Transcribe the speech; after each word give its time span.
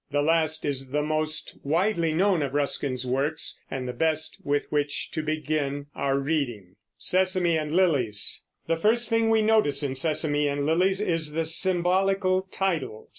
The 0.09 0.23
last 0.23 0.65
is 0.65 0.89
the 0.89 1.03
most 1.03 1.55
widely 1.61 2.11
known 2.11 2.41
of 2.41 2.55
Ruskin's 2.55 3.05
works 3.05 3.61
and 3.69 3.87
the 3.87 3.93
best 3.93 4.35
with 4.43 4.65
which 4.71 5.11
to 5.11 5.21
begin 5.21 5.85
our 5.93 6.17
reading. 6.17 6.73
The 7.11 8.33
first 8.81 9.09
thing 9.11 9.29
we 9.29 9.43
notice 9.43 9.83
in 9.83 9.93
Sesame 9.93 10.47
and 10.47 10.65
Lilies 10.65 11.01
is 11.01 11.33
the 11.33 11.45
symbolical 11.45 12.47
title. 12.49 13.09